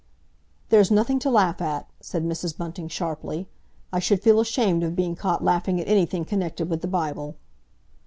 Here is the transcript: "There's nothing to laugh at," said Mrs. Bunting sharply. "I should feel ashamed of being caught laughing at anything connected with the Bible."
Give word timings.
"There's 0.69 0.89
nothing 0.89 1.19
to 1.19 1.29
laugh 1.29 1.61
at," 1.61 1.87
said 1.99 2.23
Mrs. 2.25 2.57
Bunting 2.57 2.87
sharply. 2.87 3.47
"I 3.93 3.99
should 3.99 4.23
feel 4.23 4.39
ashamed 4.39 4.83
of 4.83 4.95
being 4.95 5.13
caught 5.15 5.43
laughing 5.43 5.79
at 5.79 5.87
anything 5.87 6.25
connected 6.25 6.71
with 6.71 6.81
the 6.81 6.87
Bible." 6.87 7.35